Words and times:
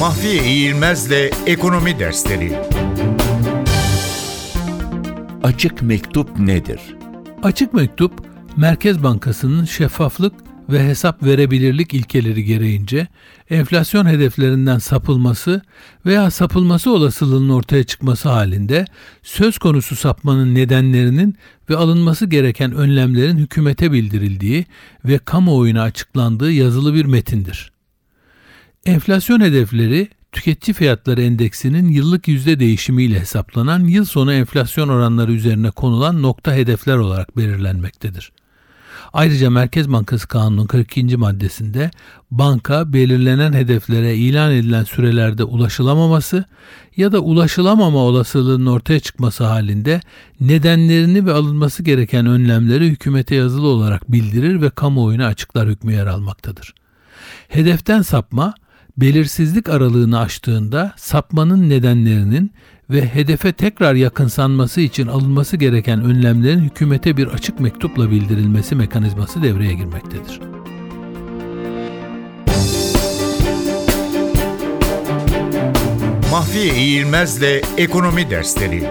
Mahfiye 0.00 0.44
İğilmez'le 0.44 1.30
Ekonomi 1.46 1.98
Dersleri 1.98 2.58
Açık 5.42 5.82
mektup 5.82 6.38
nedir? 6.38 6.80
Açık 7.42 7.74
mektup, 7.74 8.12
Merkez 8.56 9.02
Bankası'nın 9.02 9.64
şeffaflık 9.64 10.32
ve 10.68 10.84
hesap 10.84 11.22
verebilirlik 11.22 11.94
ilkeleri 11.94 12.44
gereğince 12.44 13.06
enflasyon 13.50 14.06
hedeflerinden 14.06 14.78
sapılması 14.78 15.62
veya 16.06 16.30
sapılması 16.30 16.92
olasılığının 16.92 17.48
ortaya 17.48 17.84
çıkması 17.84 18.28
halinde 18.28 18.84
söz 19.22 19.58
konusu 19.58 19.96
sapmanın 19.96 20.54
nedenlerinin 20.54 21.36
ve 21.70 21.76
alınması 21.76 22.26
gereken 22.26 22.72
önlemlerin 22.72 23.36
hükümete 23.36 23.92
bildirildiği 23.92 24.66
ve 25.04 25.18
kamuoyuna 25.18 25.82
açıklandığı 25.82 26.52
yazılı 26.52 26.94
bir 26.94 27.04
metindir. 27.04 27.79
Enflasyon 28.86 29.40
hedefleri 29.40 30.08
tüketici 30.32 30.74
fiyatları 30.74 31.22
endeksinin 31.22 31.88
yıllık 31.88 32.28
yüzde 32.28 32.60
değişimiyle 32.60 33.20
hesaplanan 33.20 33.84
yıl 33.84 34.04
sonu 34.04 34.32
enflasyon 34.32 34.88
oranları 34.88 35.32
üzerine 35.32 35.70
konulan 35.70 36.22
nokta 36.22 36.54
hedefler 36.54 36.96
olarak 36.96 37.36
belirlenmektedir. 37.36 38.32
Ayrıca 39.12 39.50
Merkez 39.50 39.92
Bankası 39.92 40.28
Kanunu'nun 40.28 40.66
42. 40.66 41.16
maddesinde 41.16 41.90
banka 42.30 42.92
belirlenen 42.92 43.52
hedeflere 43.52 44.16
ilan 44.16 44.52
edilen 44.52 44.84
sürelerde 44.84 45.44
ulaşılamaması 45.44 46.44
ya 46.96 47.12
da 47.12 47.20
ulaşılamama 47.20 47.98
olasılığının 47.98 48.66
ortaya 48.66 49.00
çıkması 49.00 49.44
halinde 49.44 50.00
nedenlerini 50.40 51.26
ve 51.26 51.32
alınması 51.32 51.82
gereken 51.82 52.26
önlemleri 52.26 52.86
hükümete 52.88 53.34
yazılı 53.34 53.66
olarak 53.66 54.12
bildirir 54.12 54.60
ve 54.60 54.70
kamuoyuna 54.70 55.26
açıklar 55.26 55.68
hükmü 55.68 55.92
yer 55.92 56.06
almaktadır. 56.06 56.74
Hedeften 57.48 58.02
sapma, 58.02 58.54
belirsizlik 58.96 59.68
aralığını 59.68 60.20
aştığında 60.20 60.94
sapmanın 60.96 61.68
nedenlerinin 61.68 62.52
ve 62.90 63.14
hedefe 63.14 63.52
tekrar 63.52 63.94
yakınsanması 63.94 64.80
için 64.80 65.06
alınması 65.06 65.56
gereken 65.56 66.04
önlemlerin 66.04 66.60
hükümete 66.60 67.16
bir 67.16 67.26
açık 67.26 67.60
mektupla 67.60 68.10
bildirilmesi 68.10 68.74
mekanizması 68.74 69.42
devreye 69.42 69.74
girmektedir. 69.74 70.40
Mahfiye 76.30 76.74
İğilmez'le 76.74 77.62
Ekonomi 77.76 78.30
Dersleri 78.30 78.84